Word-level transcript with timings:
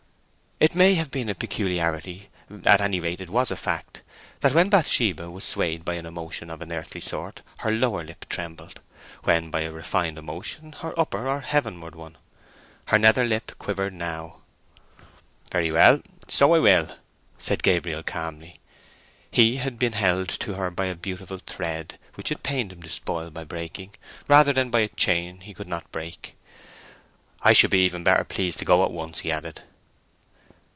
It 0.63 0.75
may 0.75 0.93
have 0.93 1.09
been 1.09 1.27
a 1.27 1.33
peculiarity—at 1.33 2.81
any 2.81 2.99
rate 2.99 3.19
it 3.19 3.31
was 3.31 3.49
a 3.49 3.55
fact—that 3.55 4.53
when 4.53 4.69
Bathsheba 4.69 5.27
was 5.31 5.43
swayed 5.43 5.83
by 5.83 5.95
an 5.95 6.05
emotion 6.05 6.51
of 6.51 6.61
an 6.61 6.71
earthly 6.71 7.01
sort 7.01 7.41
her 7.57 7.71
lower 7.71 8.03
lip 8.03 8.25
trembled: 8.29 8.79
when 9.23 9.49
by 9.49 9.61
a 9.61 9.71
refined 9.71 10.19
emotion, 10.19 10.73
her 10.73 10.93
upper 10.99 11.27
or 11.27 11.39
heavenward 11.39 11.95
one. 11.95 12.15
Her 12.85 12.99
nether 12.99 13.25
lip 13.25 13.53
quivered 13.57 13.93
now. 13.93 14.43
"Very 15.51 15.71
well, 15.71 16.03
so 16.27 16.53
I 16.53 16.59
will," 16.59 16.95
said 17.39 17.63
Gabriel 17.63 18.03
calmly. 18.03 18.59
He 19.31 19.55
had 19.57 19.79
been 19.79 19.93
held 19.93 20.29
to 20.41 20.53
her 20.53 20.69
by 20.69 20.85
a 20.85 20.95
beautiful 20.95 21.39
thread 21.39 21.97
which 22.13 22.31
it 22.31 22.43
pained 22.43 22.71
him 22.71 22.83
to 22.83 22.89
spoil 22.89 23.31
by 23.31 23.45
breaking, 23.45 23.95
rather 24.27 24.53
than 24.53 24.69
by 24.69 24.81
a 24.81 24.89
chain 24.89 25.39
he 25.41 25.55
could 25.55 25.67
not 25.67 25.91
break. 25.91 26.35
"I 27.41 27.51
should 27.51 27.71
be 27.71 27.83
even 27.83 28.03
better 28.03 28.23
pleased 28.25 28.59
to 28.59 28.65
go 28.65 28.85
at 28.85 28.91
once," 28.91 29.21
he 29.21 29.31
added. 29.31 29.63